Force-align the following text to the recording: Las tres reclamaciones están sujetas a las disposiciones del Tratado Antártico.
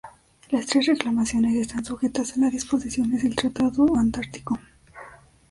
Las 0.49 0.65
tres 0.65 0.87
reclamaciones 0.87 1.53
están 1.57 1.85
sujetas 1.85 2.35
a 2.35 2.39
las 2.39 2.51
disposiciones 2.51 3.21
del 3.21 3.35
Tratado 3.35 3.95
Antártico. 3.95 4.57